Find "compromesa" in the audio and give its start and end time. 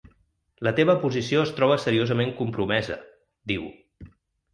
2.39-2.97